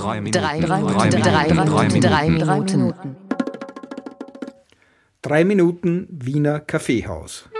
Drei 0.00 0.20
Minuten. 0.22 0.40
Drei, 0.40 0.60
drei, 0.60 0.80
drei, 0.80 1.08
drei, 1.10 1.48
drei, 1.48 2.00
drei 2.00 2.30
Minuten. 2.30 2.94
Drei 5.20 5.44
Minuten 5.44 6.08
Wiener 6.10 6.60
Kaffeehaus. 6.60 7.50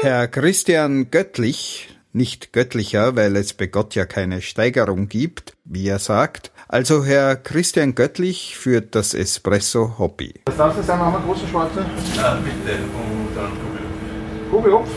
Herr 0.00 0.28
Christian 0.28 1.10
Göttlich, 1.10 1.94
nicht 2.14 2.54
göttlicher, 2.54 3.16
weil 3.16 3.36
es 3.36 3.52
bei 3.52 3.66
Gott 3.66 3.94
ja 3.96 4.06
keine 4.06 4.40
Steigerung 4.40 5.08
gibt, 5.08 5.58
wie 5.64 5.88
er 5.88 5.98
sagt. 5.98 6.52
Also 6.68 7.04
Herr 7.04 7.36
Christian 7.36 7.94
Göttlich 7.94 8.56
führt 8.56 8.94
das 8.94 9.12
Espresso 9.12 9.98
Hobby. 9.98 10.40
Was 10.46 10.56
darf 10.56 10.74
das 10.74 10.86
sein? 10.86 10.98
Machen 10.98 11.14
wir 11.14 11.20
große 11.20 11.46
schwarze? 11.48 11.84
Ja, 12.16 12.36
bitte. 12.36 12.78
Und 12.94 13.36
dann 13.36 13.52
Kugelhupf. 14.50 14.88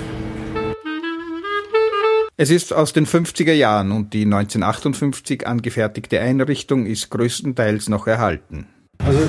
Es 2.37 2.49
ist 2.49 2.73
aus 2.73 2.93
den 2.93 3.05
50er 3.05 3.53
Jahren 3.53 3.91
und 3.91 4.13
die 4.13 4.23
1958 4.23 5.45
angefertigte 5.45 6.19
Einrichtung 6.21 6.85
ist 6.85 7.09
größtenteils 7.09 7.89
noch 7.89 8.07
erhalten. 8.07 8.67
Also 9.05 9.19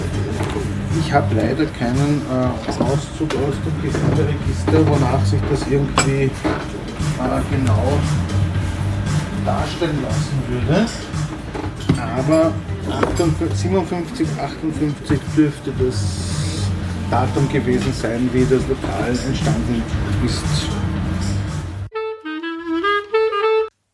ich 1.00 1.12
habe 1.12 1.34
leider 1.34 1.66
keinen 1.66 2.22
äh, 2.30 2.82
Auszug 2.82 3.34
aus 3.34 3.54
dem 3.64 3.82
Gewerberegister, 3.82 4.86
wonach 4.86 5.24
sich 5.24 5.40
das 5.50 5.62
irgendwie 5.68 6.24
äh, 6.24 6.30
genau 7.50 7.98
darstellen 9.44 9.98
lassen 10.02 10.42
würde. 10.48 10.86
Aber 11.98 12.52
58, 12.88 13.58
57, 13.70 14.28
58 14.40 15.20
dürfte 15.36 15.72
das 15.84 16.04
Datum 17.10 17.48
gewesen 17.48 17.92
sein, 17.92 18.30
wie 18.32 18.44
das 18.44 18.66
Lokal 18.68 19.10
entstanden 19.26 19.82
ist. 20.24 20.81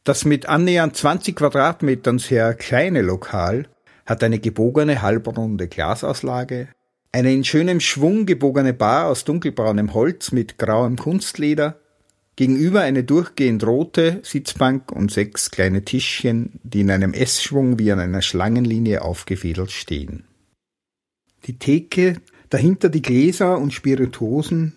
Das 0.09 0.25
mit 0.25 0.47
annähernd 0.47 0.97
20 0.97 1.37
Quadratmetern 1.37 2.19
sehr 2.19 2.55
kleine 2.55 3.03
Lokal 3.03 3.69
hat 4.07 4.25
eine 4.25 4.39
gebogene 4.39 5.03
halbrunde 5.03 5.69
Glasauslage, 5.69 6.69
eine 7.13 7.31
in 7.31 7.45
schönem 7.45 7.79
Schwung 7.79 8.25
gebogene 8.25 8.73
Bar 8.73 9.09
aus 9.09 9.25
dunkelbraunem 9.25 9.93
Holz 9.93 10.33
mit 10.33 10.57
grauem 10.57 10.97
Kunstleder, 10.97 11.79
gegenüber 12.37 12.81
eine 12.81 13.05
durchgehend 13.05 13.67
rote 13.67 14.21
Sitzbank 14.23 14.93
und 14.93 15.13
sechs 15.13 15.51
kleine 15.51 15.85
Tischchen, 15.85 16.59
die 16.63 16.81
in 16.81 16.91
einem 16.91 17.13
S-Schwung 17.13 17.79
wie 17.79 17.93
an 17.93 18.01
einer 18.01 18.23
Schlangenlinie 18.23 19.03
aufgefädelt 19.03 19.73
stehen. 19.73 20.25
Die 21.45 21.59
Theke, 21.59 22.15
dahinter 22.49 22.89
die 22.89 23.03
Gläser 23.03 23.59
und 23.59 23.75
Spirituosen 23.75 24.73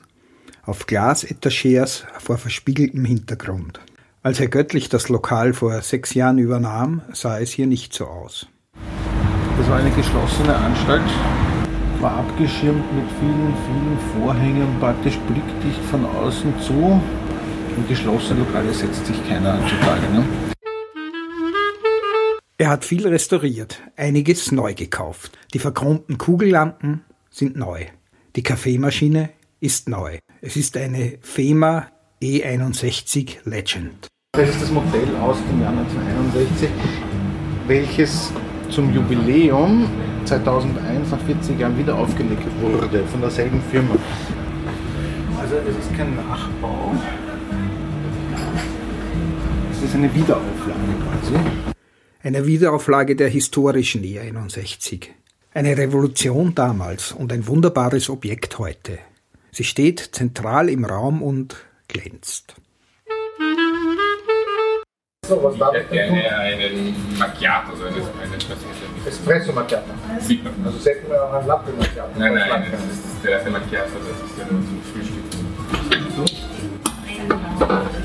auf 0.63 0.87
Glasetagers 0.87 2.03
vor 2.19 2.37
verspiegeltem 2.37 3.05
Hintergrund. 3.05 3.79
Als 4.23 4.39
Herr 4.39 4.49
Göttlich 4.49 4.87
das 4.87 5.09
Lokal 5.09 5.51
vor 5.51 5.81
sechs 5.81 6.13
Jahren 6.13 6.37
übernahm, 6.37 7.01
sah 7.11 7.39
es 7.39 7.49
hier 7.49 7.65
nicht 7.65 7.91
so 7.91 8.05
aus. 8.05 8.45
Das 9.57 9.67
war 9.67 9.77
eine 9.77 9.89
geschlossene 9.89 10.55
Anstalt, 10.55 11.01
war 11.99 12.17
abgeschirmt 12.17 12.85
mit 12.93 13.05
vielen, 13.19 13.55
vielen 13.65 13.97
Vorhängen, 14.13 14.79
praktisch 14.79 15.17
blickdicht 15.27 15.83
von 15.89 16.05
außen 16.05 16.53
zu. 16.61 17.01
In 17.75 17.87
geschlossene 17.87 18.41
Lokale 18.41 18.71
setzt 18.71 19.07
sich 19.07 19.27
keiner 19.27 19.57
heutzutage. 19.59 20.07
Ne? 20.13 20.23
Er 22.59 22.69
hat 22.69 22.85
viel 22.85 23.07
restauriert, 23.07 23.81
einiges 23.95 24.51
neu 24.51 24.75
gekauft. 24.75 25.35
Die 25.55 25.59
verchromten 25.59 26.19
Kugellampen 26.19 27.01
sind 27.31 27.55
neu. 27.55 27.87
Die 28.35 28.43
Kaffeemaschine 28.43 29.31
ist 29.59 29.89
neu. 29.89 30.19
Es 30.41 30.57
ist 30.57 30.77
eine 30.77 31.17
FEMA 31.21 31.87
E61 32.21 33.37
Legend. 33.45 34.07
Das 34.33 34.47
ist 34.47 34.61
das 34.61 34.71
Modell 34.71 35.15
aus 35.21 35.37
dem 35.49 35.59
Jahr 35.59 35.71
1961, 35.71 36.69
welches 37.65 38.31
zum 38.69 38.93
Jubiläum 38.93 39.89
2001 40.25 41.09
nach 41.09 41.19
40 41.19 41.59
Jahren 41.59 41.77
wieder 41.79 41.95
aufgelegt 41.95 42.43
wurde 42.61 43.03
von 43.07 43.21
derselben 43.21 43.61
Firma. 43.71 43.95
Also 45.39 45.55
es 45.55 45.75
ist 45.83 45.97
kein 45.97 46.15
Nachbau, 46.15 46.93
es 49.71 49.81
ist 49.81 49.95
eine 49.95 50.13
Wiederauflage 50.13 50.79
quasi. 51.03 51.35
Eine 52.21 52.45
Wiederauflage 52.45 53.15
der 53.15 53.29
historischen 53.29 54.03
E61. 54.03 55.07
Eine 55.55 55.75
Revolution 55.75 56.53
damals 56.53 57.13
und 57.13 57.33
ein 57.33 57.47
wunderbares 57.47 58.11
Objekt 58.11 58.59
heute. 58.59 58.99
Sie 59.51 59.63
steht 59.63 59.99
zentral 60.13 60.69
im 60.69 60.85
Raum 60.85 61.23
und 61.23 61.57
glänzt. 61.91 62.55
So, 65.27 65.41
was 65.43 65.57
darf 65.57 65.75
ich 65.75 65.83
hätte 65.83 65.93
gerne 65.93 66.37
einen 66.37 67.17
Macchiato, 67.17 67.71
also 67.71 67.85
einen, 67.85 67.95
einen 68.21 68.33
Espresso. 68.33 68.65
Espresso 69.07 69.53
Macchiato. 69.53 69.91
Also 70.65 70.79
setzen 70.79 71.09
wir 71.09 71.23
auch 71.23 71.33
ein 71.33 71.47
Latte 71.47 71.71
Macchiato. 71.71 72.09
Nein, 72.17 72.33
nein, 72.33 72.71
das 72.71 72.81
ist 72.81 73.23
der 73.23 73.31
erste 73.31 73.49
Macchiato, 73.49 73.91
das 74.07 74.29
ist 74.29 74.37
ja 74.37 74.45
nur 74.51 74.61
zum 74.61 74.81
Frühstück. 74.91 75.23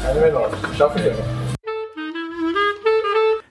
Eine 0.09 0.21
Welle 0.21 0.39
aus. 0.39 0.53
Schaffe 0.77 1.01
ich 1.01 1.07
aber. 1.13 1.25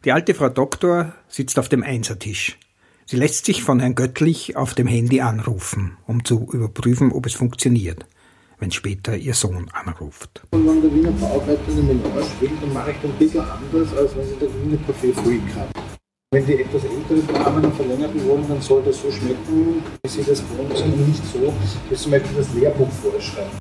Die 0.06 0.12
alte 0.12 0.36
Frau 0.36 0.50
Doktor 0.50 1.14
sitzt 1.28 1.58
auf 1.58 1.68
dem 1.68 1.84
Einsertisch. 1.84 2.60
Sie 3.08 3.18
lässt 3.18 3.46
sich 3.46 3.64
von 3.64 3.80
Herrn 3.80 3.96
Göttlich 3.96 4.56
auf 4.56 4.74
dem 4.74 4.88
Handy 4.88 5.22
anrufen, 5.22 5.98
um 6.08 6.24
zu 6.24 6.48
überprüfen, 6.52 7.12
ob 7.12 7.26
es 7.26 7.34
funktioniert, 7.34 8.06
wenn 8.60 8.72
später 8.72 9.16
ihr 9.16 9.34
Sohn 9.34 9.70
anruft. 9.74 10.44
Und 10.52 10.68
wenn 10.68 10.82
der 10.82 10.94
Wiener 10.94 11.12
Bauarbeiter 11.12 11.62
eine 11.72 11.82
Melange 11.82 12.26
will, 12.40 12.52
dann 12.62 12.74
mache 12.74 12.92
ich 12.92 12.98
das 13.02 13.12
ein 13.12 13.18
bisschen 13.18 13.42
anders, 13.42 13.98
als 13.98 14.16
wenn 14.16 14.28
sie 14.28 14.36
der 14.36 14.50
Wiener 14.50 14.78
Kaffee 14.86 15.14
Freak 15.14 15.56
hat. 15.56 15.70
Wenn 16.32 16.46
die 16.46 16.62
etwas 16.62 16.84
ältere 16.84 17.34
Damen 17.34 17.64
einen 17.64 17.74
verlängerten 17.74 18.28
wollen, 18.28 18.48
dann 18.48 18.62
soll 18.62 18.84
das 18.84 19.02
so 19.02 19.10
schmecken, 19.12 19.84
wie 20.04 20.10
sie 20.10 20.24
das 20.24 20.40
gewohnt 20.42 20.78
sind 20.78 20.94
und 20.94 21.08
nicht 21.08 21.24
so, 21.26 21.54
wie 21.90 21.96
zum 21.96 22.12
Beispiel 22.12 22.38
das 22.38 22.54
Lehrbuch 22.54 22.92
vorschreibt. 22.92 23.58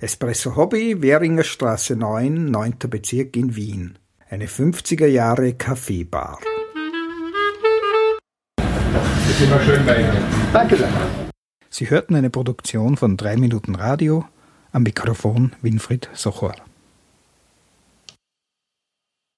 Espresso 0.00 0.54
Hobby, 0.54 1.02
Währinger 1.02 1.42
Straße 1.42 1.96
9, 1.96 2.44
9. 2.44 2.74
Bezirk 2.88 3.36
in 3.36 3.56
Wien. 3.56 3.98
Eine 4.30 4.46
50er 4.46 5.06
Jahre 5.06 5.54
Kaffeebar. 5.54 6.38
Das 8.56 9.30
ist 9.30 9.40
immer 9.42 9.60
schön 9.60 9.84
bei 9.84 10.02
Ihnen. 10.02 10.22
Danke 10.52 10.76
sehr. 10.76 11.27
Sie 11.70 11.90
hörten 11.90 12.14
eine 12.14 12.30
Produktion 12.30 12.96
von 12.96 13.16
3 13.16 13.36
Minuten 13.36 13.74
Radio, 13.74 14.24
am 14.72 14.84
Mikrofon 14.84 15.52
Winfried 15.60 16.08
Sochor. 16.14 16.54